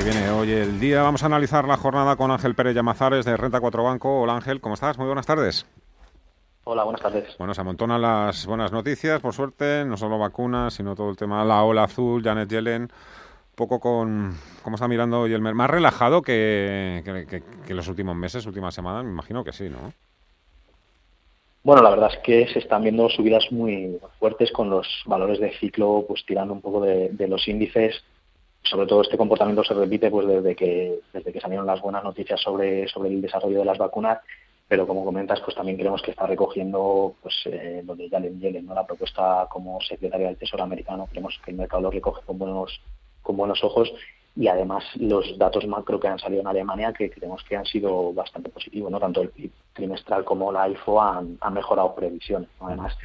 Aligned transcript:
así 0.00 0.08
viene 0.08 0.30
hoy 0.30 0.50
el 0.50 0.80
día. 0.80 1.02
Vamos 1.02 1.22
a 1.22 1.26
analizar 1.26 1.66
la 1.66 1.76
jornada 1.76 2.16
con 2.16 2.30
Ángel 2.30 2.54
Pérez 2.54 2.74
Llamazares 2.74 3.24
de 3.24 3.36
Renta 3.36 3.60
4 3.60 3.82
Banco. 3.82 4.22
Hola 4.22 4.34
Ángel, 4.34 4.60
¿cómo 4.60 4.74
estás? 4.74 4.96
Muy 4.98 5.06
buenas 5.06 5.26
tardes. 5.26 5.66
Hola, 6.64 6.84
buenas 6.84 7.02
tardes. 7.02 7.36
Bueno, 7.38 7.54
se 7.54 7.60
amontonan 7.60 8.00
las 8.00 8.46
buenas 8.46 8.72
noticias, 8.72 9.20
por 9.20 9.34
suerte, 9.34 9.84
no 9.84 9.96
solo 9.96 10.18
vacunas, 10.18 10.74
sino 10.74 10.94
todo 10.94 11.10
el 11.10 11.16
tema 11.16 11.42
de 11.42 11.48
la 11.48 11.62
ola 11.64 11.84
azul, 11.84 12.22
Janet 12.22 12.48
Yellen, 12.48 12.90
poco 13.54 13.80
con 13.80 14.32
cómo 14.62 14.76
está 14.76 14.88
mirando 14.88 15.20
hoy 15.20 15.32
el 15.32 15.40
mer 15.42 15.54
más 15.54 15.70
relajado 15.70 16.22
que, 16.22 17.02
que, 17.66 17.74
los 17.74 17.88
últimos 17.88 18.16
meses, 18.16 18.46
últimas 18.46 18.74
semanas, 18.74 19.04
me 19.04 19.10
imagino 19.10 19.44
que 19.44 19.52
sí, 19.52 19.68
¿no? 19.68 19.92
Bueno, 21.62 21.82
la 21.82 21.90
verdad 21.90 22.10
es 22.12 22.18
que 22.22 22.46
se 22.48 22.60
están 22.60 22.82
viendo 22.82 23.08
subidas 23.10 23.44
muy 23.50 23.98
fuertes 24.18 24.50
con 24.52 24.70
los 24.70 24.86
valores 25.04 25.40
de 25.40 25.52
ciclo, 25.58 26.04
pues 26.08 26.24
tirando 26.24 26.54
un 26.54 26.62
poco 26.62 26.80
de, 26.80 27.10
de 27.10 27.28
los 27.28 27.46
índices 27.48 28.02
sobre 28.70 28.86
todo 28.86 29.02
este 29.02 29.16
comportamiento 29.16 29.64
se 29.64 29.74
repite 29.74 30.10
pues 30.10 30.26
desde 30.26 30.54
que 30.54 31.00
desde 31.12 31.32
que 31.32 31.40
salieron 31.40 31.66
las 31.66 31.80
buenas 31.80 32.04
noticias 32.04 32.40
sobre 32.40 32.86
sobre 32.88 33.10
el 33.10 33.20
desarrollo 33.20 33.58
de 33.58 33.64
las 33.64 33.78
vacunas 33.78 34.18
pero 34.68 34.86
como 34.86 35.04
comentas 35.04 35.40
pues 35.40 35.56
también 35.56 35.76
creemos 35.76 36.00
que 36.00 36.12
está 36.12 36.26
recogiendo 36.26 37.16
pues 37.20 37.34
eh, 37.46 37.82
lo 37.84 37.96
de 37.96 38.08
Jalen 38.08 38.40
Yellen 38.40 38.66
no 38.66 38.74
la 38.74 38.86
propuesta 38.86 39.48
como 39.50 39.80
secretaria 39.80 40.28
del 40.28 40.36
Tesoro 40.36 40.62
americano 40.62 41.08
creemos 41.10 41.38
que 41.44 41.50
el 41.50 41.56
mercado 41.56 41.82
lo 41.82 41.90
recoge 41.90 42.22
con 42.24 42.38
buenos 42.38 42.80
con 43.22 43.36
buenos 43.36 43.62
ojos 43.64 43.92
y 44.36 44.46
además 44.46 44.84
los 44.94 45.36
datos 45.36 45.66
macro 45.66 45.98
que 45.98 46.06
han 46.06 46.20
salido 46.20 46.42
en 46.42 46.46
Alemania 46.46 46.92
que 46.92 47.10
creemos 47.10 47.42
que 47.42 47.56
han 47.56 47.66
sido 47.66 48.12
bastante 48.12 48.50
positivos 48.50 48.92
no 48.92 49.00
tanto 49.00 49.22
el 49.22 49.32
trimestral 49.72 50.24
como 50.24 50.52
la 50.52 50.68
IFO 50.68 51.02
han, 51.02 51.38
mejorado 51.52 51.94
previsiones 51.96 52.48
además 52.60 52.96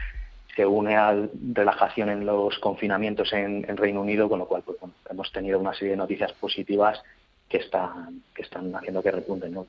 se 0.55 0.65
une 0.65 0.95
a 0.95 1.13
relajación 1.53 2.09
en 2.09 2.25
los 2.25 2.57
confinamientos 2.59 3.33
en, 3.33 3.65
Reino 3.75 4.01
Unido, 4.01 4.29
con 4.29 4.39
lo 4.39 4.47
cual 4.47 4.63
pues, 4.63 4.77
hemos 5.15 5.31
tenido 5.31 5.59
una 5.59 5.73
serie 5.73 5.91
de 5.91 5.97
noticias 5.97 6.31
positivas 6.33 7.01
que 7.49 7.57
están, 7.57 8.21
que 8.33 8.43
están 8.43 8.75
haciendo 8.75 9.01
que 9.01 9.11
repunten. 9.11 9.53
¿no? 9.53 9.65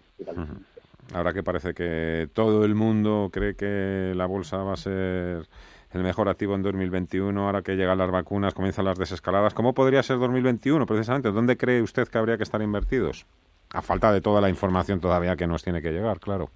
Ahora 1.14 1.33
que 1.33 1.42
parece 1.42 1.72
que 1.72 2.28
todo 2.34 2.64
el 2.64 2.75
mundo 2.75 3.30
cree 3.33 3.55
que 3.55 4.12
la 4.14 4.27
bolsa 4.27 4.58
va 4.58 4.75
a 4.75 4.77
ser 4.77 5.47
el 5.92 6.03
mejor 6.03 6.28
activo 6.28 6.55
en 6.55 6.62
2021, 6.62 7.47
ahora 7.47 7.62
que 7.62 7.77
llegan 7.77 7.98
las 7.98 8.11
vacunas, 8.11 8.55
comienzan 8.55 8.84
las 8.84 8.98
desescaladas, 8.98 9.55
¿cómo 9.55 9.72
podría 9.72 10.03
ser 10.03 10.19
2021 10.19 10.84
precisamente? 10.84 11.30
¿Dónde 11.30 11.56
cree 11.56 11.81
usted 11.81 12.08
que 12.08 12.19
habría 12.19 12.36
que 12.36 12.42
estar 12.42 12.60
invertidos? 12.60 13.25
A 13.70 13.83
falta 13.83 14.12
de 14.12 14.20
toda 14.20 14.41
la 14.41 14.48
información 14.48 15.00
todavía 15.00 15.36
que 15.36 15.47
nos 15.47 15.62
tiene 15.62 15.81
que 15.81 15.92
llegar, 15.92 16.19
claro. 16.19 16.50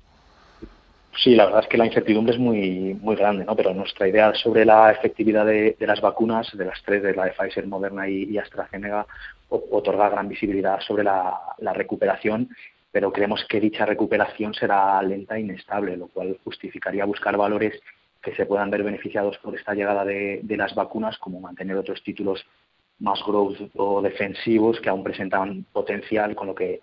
Sí, 1.16 1.34
la 1.34 1.46
verdad 1.46 1.62
es 1.62 1.68
que 1.68 1.76
la 1.76 1.86
incertidumbre 1.86 2.34
es 2.34 2.40
muy 2.40 2.94
muy 3.00 3.16
grande, 3.16 3.44
¿no? 3.44 3.56
Pero 3.56 3.74
nuestra 3.74 4.08
idea 4.08 4.32
sobre 4.34 4.64
la 4.64 4.92
efectividad 4.92 5.44
de, 5.44 5.76
las 5.80 6.00
vacunas, 6.00 6.48
de 6.56 6.64
las 6.64 6.82
tres, 6.82 7.02
de 7.02 7.14
la 7.14 7.24
de 7.24 7.32
Pfizer, 7.32 7.66
Moderna 7.66 8.08
y, 8.08 8.38
AstraZeneca, 8.38 9.06
otorga 9.48 10.08
gran 10.08 10.28
visibilidad 10.28 10.80
sobre 10.80 11.02
la, 11.04 11.40
recuperación, 11.74 12.48
pero 12.92 13.12
creemos 13.12 13.44
que 13.48 13.60
dicha 13.60 13.84
recuperación 13.84 14.54
será 14.54 15.02
lenta 15.02 15.36
e 15.36 15.40
inestable, 15.40 15.96
lo 15.96 16.06
cual 16.08 16.38
justificaría 16.44 17.04
buscar 17.04 17.36
valores 17.36 17.80
que 18.22 18.34
se 18.34 18.46
puedan 18.46 18.70
ver 18.70 18.82
beneficiados 18.82 19.36
por 19.38 19.54
esta 19.56 19.74
llegada 19.74 20.04
de, 20.04 20.40
de 20.42 20.56
las 20.56 20.74
vacunas, 20.74 21.18
como 21.18 21.40
mantener 21.40 21.76
otros 21.76 22.02
títulos 22.02 22.46
más 23.00 23.20
growth 23.26 23.70
o 23.76 24.00
defensivos 24.00 24.80
que 24.80 24.90
aún 24.90 25.02
presentan 25.02 25.64
potencial, 25.72 26.34
con 26.34 26.46
lo 26.48 26.54
que 26.54 26.80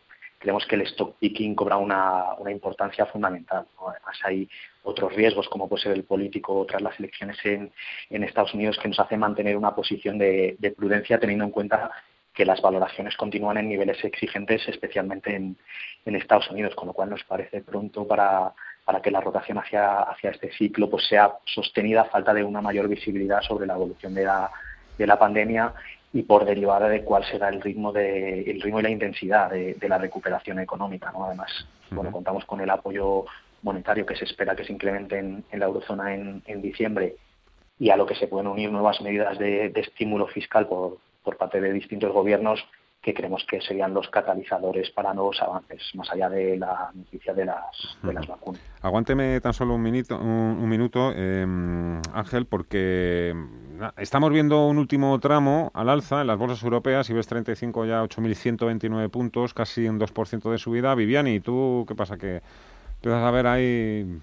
creemos 0.47 0.65
que 0.65 0.75
el 0.75 0.83
stock 0.83 1.17
picking 1.19 1.55
cobra 1.55 1.75
una, 1.75 2.35
una 2.37 2.51
importancia 2.51 3.05
fundamental. 3.07 3.65
Además, 3.81 4.17
hay 4.23 4.47
otros 4.83 5.13
riesgos, 5.13 5.49
como 5.49 5.67
puede 5.67 5.83
ser 5.83 5.91
el 5.91 6.05
político 6.05 6.65
tras 6.65 6.81
las 6.81 6.97
elecciones 6.99 7.37
en, 7.43 7.69
en 8.09 8.23
Estados 8.23 8.53
Unidos, 8.53 8.79
que 8.81 8.87
nos 8.87 8.97
hace 8.97 9.17
mantener 9.17 9.57
una 9.57 9.75
posición 9.75 10.17
de, 10.17 10.55
de, 10.57 10.71
prudencia, 10.71 11.19
teniendo 11.19 11.43
en 11.43 11.51
cuenta 11.51 11.91
que 12.33 12.45
las 12.45 12.61
valoraciones 12.61 13.17
continúan 13.17 13.57
en 13.57 13.67
niveles 13.67 14.01
exigentes, 14.05 14.65
especialmente 14.69 15.35
en, 15.35 15.57
en 16.05 16.15
Estados 16.15 16.49
Unidos, 16.49 16.75
con 16.75 16.87
lo 16.87 16.93
cual 16.93 17.09
nos 17.09 17.25
parece 17.25 17.59
pronto 17.61 18.07
para, 18.07 18.53
para 18.85 19.01
que 19.01 19.11
la 19.11 19.19
rotación 19.19 19.57
hacia, 19.57 20.03
hacia 20.03 20.29
este 20.29 20.53
ciclo 20.53 20.89
pues 20.89 21.07
sea 21.07 21.33
sostenida 21.43 22.05
falta 22.05 22.33
de 22.33 22.45
una 22.45 22.61
mayor 22.61 22.87
visibilidad 22.87 23.41
sobre 23.41 23.67
la 23.67 23.73
evolución 23.73 24.13
de 24.13 24.23
la, 24.23 24.49
de 24.97 25.07
la 25.07 25.19
pandemia 25.19 25.73
y 26.13 26.23
por 26.23 26.45
derivada 26.45 26.87
de 26.89 27.03
cuál 27.03 27.23
será 27.25 27.49
el 27.49 27.61
ritmo 27.61 27.91
de 27.91 28.41
el 28.49 28.61
ritmo 28.61 28.79
y 28.79 28.83
la 28.83 28.89
intensidad 28.89 29.49
de, 29.49 29.75
la 29.87 29.97
recuperación 29.97 30.59
económica 30.59 31.11
no 31.11 31.25
además 31.25 31.67
bueno 31.91 32.11
contamos 32.11 32.45
con 32.45 32.61
el 32.61 32.69
apoyo 32.69 33.25
monetario 33.61 34.05
que 34.05 34.15
se 34.15 34.25
espera 34.25 34.55
que 34.55 34.63
se 34.63 34.73
incremente 34.73 35.17
en, 35.17 35.43
la 35.51 35.65
eurozona 35.65 36.15
en, 36.15 36.61
diciembre 36.61 37.15
y 37.79 37.89
a 37.89 37.97
lo 37.97 38.05
que 38.05 38.15
se 38.15 38.27
pueden 38.27 38.47
unir 38.47 38.71
nuevas 38.71 39.01
medidas 39.01 39.37
de, 39.37 39.71
estímulo 39.75 40.27
fiscal 40.27 40.67
por, 40.67 40.97
por 41.23 41.37
parte 41.37 41.59
de 41.59 41.73
distintos 41.73 42.11
gobiernos 42.11 42.65
que 43.07 43.13
creemos 43.13 43.45
que 43.49 43.61
serían 43.61 43.93
los 43.93 44.09
catalizadores 44.09 44.91
para 44.91 45.13
nuevos 45.13 45.41
avances, 45.41 45.81
más 45.93 46.11
allá 46.11 46.27
de 46.27 46.57
la 46.57 46.91
noticia 46.93 47.33
de 47.33 47.45
las, 47.45 47.97
de 48.03 48.11
las 48.11 48.27
vacunas. 48.27 48.61
Aguánteme 48.81 49.39
tan 49.39 49.53
solo 49.53 49.75
un 49.75 49.81
minuto, 49.81 50.19
un, 50.19 50.67
minuto 50.67 51.13
em, 51.15 52.01
Ángel, 52.13 52.47
porque 52.47 53.33
estamos 53.95 54.29
viendo 54.31 54.67
un 54.67 54.77
último 54.77 55.17
tramo 55.21 55.71
al 55.73 55.87
alza 55.87 56.19
en 56.19 56.27
las 56.27 56.37
bolsas 56.37 56.61
europeas, 56.63 57.09
ves 57.09 57.27
35 57.27 57.85
ya 57.85 58.03
8.129 58.03 59.09
puntos, 59.09 59.53
casi 59.53 59.87
un 59.87 60.01
2% 60.01 60.51
de 60.51 60.57
subida. 60.57 60.93
Viviani, 60.93 61.35
¿y 61.35 61.39
tú 61.39 61.85
qué 61.87 61.95
pasa? 61.95 62.17
Que 62.17 62.41
empiezas 62.95 63.23
a 63.23 63.31
ver 63.31 63.47
ahí 63.47 64.19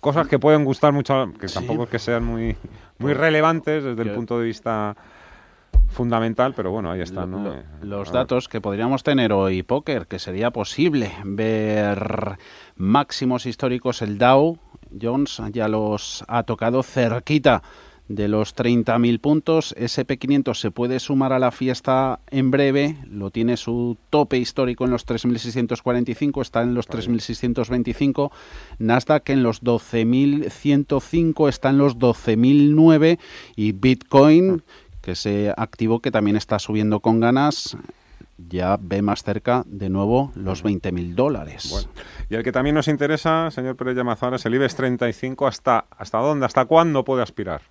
cosas 0.00 0.26
que 0.26 0.38
pueden 0.38 0.64
gustar 0.64 0.94
mucho, 0.94 1.34
que 1.38 1.48
tampoco 1.48 1.82
es 1.82 1.90
que 1.90 1.98
sean 1.98 2.24
muy, 2.24 2.56
muy 2.98 3.12
relevantes 3.12 3.84
desde 3.84 4.02
el 4.04 4.14
punto 4.14 4.38
de 4.38 4.46
vista 4.46 4.96
fundamental, 5.90 6.54
pero 6.54 6.70
bueno, 6.70 6.90
ahí 6.90 7.00
están. 7.00 7.46
Eh, 7.46 7.62
los 7.82 8.10
datos 8.10 8.48
que 8.48 8.60
podríamos 8.60 9.02
tener 9.02 9.32
hoy, 9.32 9.62
póker, 9.62 10.06
que 10.06 10.18
sería 10.18 10.50
posible 10.50 11.12
ver 11.24 12.38
máximos 12.76 13.46
históricos, 13.46 14.02
el 14.02 14.18
Dow 14.18 14.58
Jones 15.00 15.42
ya 15.52 15.68
los 15.68 16.24
ha 16.28 16.42
tocado 16.44 16.82
cerquita 16.82 17.62
de 18.10 18.28
los 18.28 18.54
30.000 18.56 19.20
puntos. 19.20 19.74
SP500 19.78 20.54
se 20.54 20.72
puede 20.72 20.98
sumar 20.98 21.32
a 21.32 21.38
la 21.38 21.52
fiesta 21.52 22.18
en 22.28 22.50
breve. 22.50 22.96
Lo 23.08 23.30
tiene 23.30 23.56
su 23.56 23.96
tope 24.10 24.36
histórico 24.36 24.84
en 24.84 24.90
los 24.90 25.06
3.645, 25.06 26.42
está 26.42 26.62
en 26.62 26.74
los 26.74 26.88
3.625. 26.88 28.32
Nasdaq 28.80 29.30
en 29.30 29.44
los 29.44 29.62
12.105, 29.62 31.48
está 31.48 31.70
en 31.70 31.78
los 31.78 31.98
12.009. 31.98 33.20
Y 33.54 33.70
Bitcoin, 33.72 34.64
que 35.02 35.12
ese 35.12 35.52
activo 35.56 36.00
que 36.00 36.10
también 36.10 36.36
está 36.36 36.58
subiendo 36.58 37.00
con 37.00 37.20
ganas, 37.20 37.76
ya 38.48 38.78
ve 38.80 39.02
más 39.02 39.22
cerca 39.22 39.62
de 39.66 39.88
nuevo 39.88 40.32
los 40.34 40.64
20.000 40.64 41.14
dólares. 41.14 41.88
Y 42.28 42.34
el 42.34 42.42
que 42.42 42.52
también 42.52 42.74
nos 42.74 42.88
interesa, 42.88 43.50
señor 43.50 43.76
Pérez 43.76 43.96
Llamazares, 43.96 44.42
es 44.42 44.46
el 44.46 44.54
IBEX 44.54 44.76
35. 44.76 45.46
¿Hasta, 45.46 45.84
¿Hasta 45.90 46.18
dónde, 46.18 46.46
hasta 46.46 46.64
cuándo 46.64 47.04
puede 47.04 47.22
aspirar? 47.22 47.62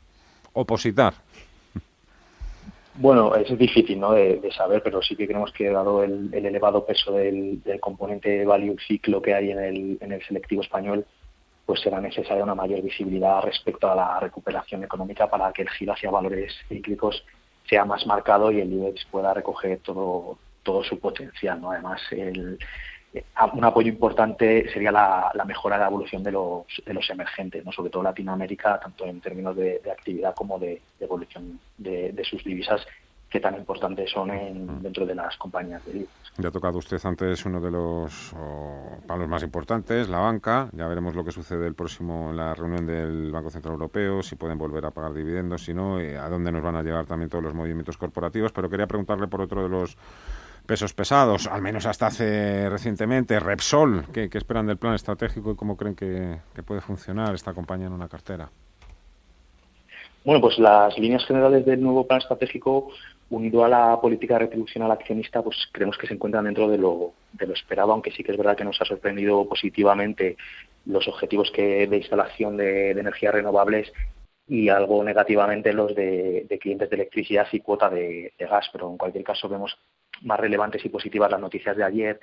opositar? 0.53 1.13
Bueno, 3.01 3.33
es 3.33 3.57
difícil 3.57 3.97
¿no? 3.97 4.11
de, 4.11 4.41
saber, 4.51 4.83
pero 4.83 5.01
sí 5.01 5.15
que 5.15 5.25
creemos 5.25 5.53
que 5.53 5.69
dado 5.69 6.03
el, 6.03 6.33
elevado 6.33 6.85
peso 6.85 7.13
del, 7.13 7.61
componente 7.79 8.43
value 8.43 8.75
ciclo 8.85 9.21
que 9.21 9.33
hay 9.33 9.51
en 9.51 9.59
el, 9.59 9.97
en 10.01 10.11
el 10.11 10.21
selectivo 10.25 10.61
español, 10.61 11.05
pues 11.69 11.81
será 11.81 12.01
necesaria 12.01 12.43
una 12.43 12.55
mayor 12.55 12.81
visibilidad 12.81 13.43
respecto 13.43 13.91
a 13.91 13.93
la 13.93 14.19
recuperación 14.19 14.83
económica 14.83 15.29
para 15.29 15.53
que 15.53 15.61
el 15.61 15.69
giro 15.69 15.93
hacia 15.93 16.09
valores 16.09 16.51
cíclicos 16.67 17.23
sea 17.69 17.85
más 17.85 18.07
marcado 18.07 18.51
y 18.51 18.59
el 18.59 18.73
IBEX 18.73 19.05
pueda 19.05 19.35
recoger 19.35 19.77
todo, 19.83 20.39
todo 20.63 20.83
su 20.83 20.99
potencial. 20.99 21.61
Además, 21.63 22.01
el, 22.09 22.57
un 23.53 23.63
apoyo 23.63 23.87
importante 23.87 24.67
sería 24.73 24.91
la, 24.91 25.43
mejora 25.45 25.75
de 25.75 25.81
la 25.81 25.89
evolución 25.89 26.23
de 26.23 26.31
los, 26.31 26.65
de 26.83 26.91
los 26.91 27.07
emergentes, 27.07 27.63
¿no? 27.63 27.71
sobre 27.71 27.91
todo 27.91 28.01
Latinoamérica, 28.01 28.79
tanto 28.79 29.05
en 29.05 29.21
términos 29.21 29.55
de, 29.55 29.79
actividad 29.91 30.33
como 30.33 30.57
de, 30.57 30.81
evolución 30.99 31.59
de, 31.77 32.23
sus 32.23 32.43
divisas, 32.43 32.83
que 33.29 33.39
tan 33.39 33.55
importantes 33.55 34.09
son 34.11 34.31
en, 34.31 34.81
dentro 34.81 35.05
de 35.05 35.15
las 35.15 35.37
compañías 35.37 35.85
de 35.85 35.93
divisas. 35.93 36.15
Ya 36.37 36.47
ha 36.47 36.51
tocado 36.51 36.77
usted 36.77 36.99
antes 37.03 37.45
uno 37.45 37.59
de 37.59 37.69
los 37.69 38.33
palos 39.05 39.27
más 39.27 39.43
importantes, 39.43 40.09
la 40.09 40.19
banca. 40.19 40.69
Ya 40.71 40.87
veremos 40.87 41.15
lo 41.15 41.23
que 41.23 41.31
sucede 41.31 41.67
el 41.67 41.75
próximo 41.75 42.29
en 42.31 42.37
la 42.37 42.53
reunión 42.53 42.85
del 42.85 43.31
Banco 43.31 43.49
Central 43.49 43.73
Europeo, 43.73 44.23
si 44.23 44.35
pueden 44.35 44.57
volver 44.57 44.85
a 44.85 44.91
pagar 44.91 45.13
dividendos, 45.13 45.63
si 45.63 45.73
no, 45.73 45.99
eh, 45.99 46.17
a 46.17 46.29
dónde 46.29 46.51
nos 46.51 46.63
van 46.63 46.75
a 46.75 46.83
llevar 46.83 47.05
también 47.05 47.29
todos 47.29 47.43
los 47.43 47.53
movimientos 47.53 47.97
corporativos. 47.97 48.51
Pero 48.51 48.69
quería 48.69 48.87
preguntarle 48.87 49.27
por 49.27 49.41
otro 49.41 49.63
de 49.63 49.69
los 49.69 49.97
pesos 50.69 50.93
pesados, 50.93 51.47
al 51.47 51.63
menos 51.63 51.87
hasta 51.87 52.05
hace 52.05 52.69
recientemente, 52.69 53.39
Repsol, 53.39 54.05
¿qué, 54.13 54.29
esperan 54.31 54.67
del 54.67 54.77
plan 54.77 54.93
estratégico 54.93 55.51
y 55.51 55.55
cómo 55.55 55.75
creen 55.75 55.95
que, 55.95 56.37
puede 56.63 56.79
funcionar 56.79 57.33
esta 57.33 57.55
compañía 57.55 57.87
en 57.87 57.93
una 57.93 58.07
cartera? 58.07 58.51
Bueno, 60.23 60.41
pues 60.41 60.59
las 60.59 60.95
líneas 60.99 61.25
generales 61.25 61.65
del 61.65 61.81
nuevo 61.81 62.05
plan 62.05 62.19
estratégico, 62.19 62.91
unido 63.29 63.63
a 63.63 63.69
la 63.69 64.01
política 64.01 64.35
de 64.35 64.41
retribución 64.41 64.83
al 64.83 64.91
accionista, 64.91 65.41
pues 65.41 65.57
creemos 65.71 65.97
que 65.97 66.07
se 66.07 66.13
encuentran 66.13 66.45
dentro 66.45 66.67
de 66.67 66.77
lo, 66.77 67.13
de 67.33 67.47
lo 67.47 67.53
esperado, 67.53 67.91
aunque 67.91 68.11
sí 68.11 68.23
que 68.23 68.31
es 68.31 68.37
verdad 68.37 68.57
que 68.57 68.63
nos 68.63 68.81
ha 68.81 68.85
sorprendido 68.85 69.47
positivamente 69.47 70.37
los 70.85 71.07
objetivos 71.07 71.51
que 71.51 71.87
de 71.87 71.97
instalación 71.97 72.57
de, 72.57 72.91
energías 72.91 73.33
renovables 73.33 73.91
y 74.47 74.69
algo 74.69 75.03
negativamente 75.03 75.73
los 75.73 75.93
de, 75.95 76.45
clientes 76.59 76.89
de 76.89 76.95
electricidad 76.95 77.47
y 77.51 77.59
cuota 77.59 77.89
de, 77.89 78.33
gas, 78.39 78.69
pero 78.71 78.89
en 78.89 78.97
cualquier 78.97 79.23
caso 79.23 79.47
vemos 79.47 79.77
más 80.21 80.39
relevantes 80.39 80.83
y 80.83 80.89
positivas 80.89 81.29
las 81.29 81.39
noticias 81.39 81.77
de 81.77 81.83
ayer 81.83 82.19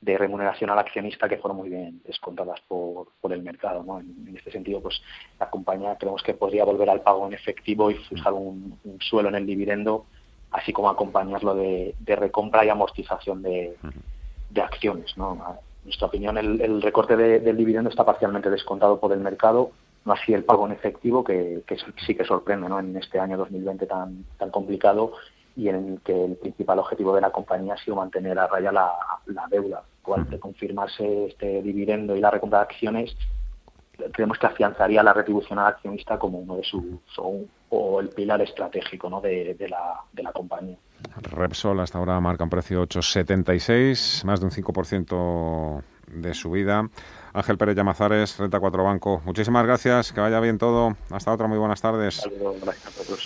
de 0.00 0.18
remuneración 0.18 0.70
al 0.70 0.78
accionista 0.78 1.28
que 1.28 1.38
fueron 1.38 1.56
muy 1.56 1.70
bien 1.70 2.02
descontadas 2.04 2.60
por, 2.68 3.08
por 3.20 3.32
el 3.32 3.42
mercado. 3.42 3.82
¿no? 3.82 4.00
En, 4.00 4.34
este 4.36 4.50
sentido, 4.50 4.80
pues 4.80 5.00
la 5.40 5.50
compañía 5.50 5.96
creemos 5.96 6.22
que 6.22 6.34
podría 6.34 6.64
volver 6.64 6.90
al 6.90 7.02
pago 7.02 7.26
en 7.26 7.32
efectivo 7.32 7.90
y 7.90 7.94
fijar 7.94 8.32
un, 8.32 8.78
suelo 9.00 9.28
en 9.30 9.36
el 9.36 9.46
dividendo, 9.46 10.06
así 10.50 10.72
como 10.72 10.88
acompañarlo 10.88 11.54
de, 11.54 11.94
recompra 12.06 12.64
y 12.64 12.68
amortización 12.68 13.42
de, 13.42 13.76
acciones. 14.62 15.16
¿no? 15.16 15.32
En 15.32 15.84
nuestra 15.84 16.06
opinión, 16.06 16.38
el, 16.38 16.82
recorte 16.82 17.16
del 17.16 17.56
dividendo 17.56 17.90
está 17.90 18.04
parcialmente 18.04 18.50
descontado 18.50 18.98
por 18.98 19.12
el 19.12 19.20
mercado, 19.20 19.70
no 20.04 20.12
así 20.12 20.32
el 20.32 20.44
pago 20.44 20.66
en 20.66 20.72
efectivo, 20.72 21.24
que, 21.24 21.62
sí 22.06 22.14
que 22.14 22.24
sorprende 22.24 22.68
¿no? 22.68 22.78
en 22.78 22.96
este 22.96 23.18
año 23.18 23.36
2020 23.36 23.86
tan, 23.86 24.24
tan 24.38 24.50
complicado 24.50 25.12
y 25.56 25.68
en 25.68 25.74
el 25.74 26.00
que 26.02 26.24
el 26.24 26.36
principal 26.36 26.78
objetivo 26.78 27.14
de 27.14 27.22
la 27.22 27.30
compañía 27.30 27.74
ha 27.74 27.78
sido 27.78 27.96
mantener 27.96 28.38
a 28.38 28.46
raya 28.46 28.70
la, 28.70 28.92
deuda. 29.50 29.82
Cual 30.02 30.28
de 30.30 30.38
confirmarse 30.38 31.26
este 31.26 31.62
dividendo 31.62 32.14
y 32.14 32.20
la 32.20 32.30
recompra 32.30 32.60
de 32.60 32.64
acciones, 32.66 33.16
creemos 34.12 34.38
que 34.38 34.46
afianzaría 34.46 35.02
la 35.02 35.12
retribución 35.12 35.58
al 35.58 35.66
accionista 35.66 36.18
como 36.18 36.38
uno 36.38 36.56
de 36.56 36.64
sus 36.64 36.84
o, 37.18 38.00
el 38.00 38.08
pilar 38.10 38.40
estratégico 38.42 39.10
¿no? 39.10 39.20
de, 39.20 39.56
la, 39.68 40.00
de 40.12 40.22
la 40.22 40.32
compañía. 40.32 40.76
Repsol 41.22 41.80
hasta 41.80 41.98
ahora 41.98 42.20
marca 42.20 42.44
un 42.44 42.50
precio 42.50 42.82
8,76, 42.82 44.24
más 44.24 44.40
de 44.40 44.46
un 44.46 44.52
5% 44.52 45.82
de 46.08 46.34
subida. 46.34 46.88
Ángel 47.32 47.58
Pérez 47.58 47.76
Llamazares, 47.76 48.38
Renta 48.38 48.60
4 48.60 48.84
Banco. 48.84 49.20
Muchísimas 49.24 49.66
gracias, 49.66 50.12
que 50.12 50.20
vaya 50.20 50.40
bien 50.40 50.58
todo. 50.58 50.96
Hasta 51.10 51.32
otra, 51.32 51.46
muy 51.48 51.58
buenas 51.58 51.80
tardes. 51.82 52.22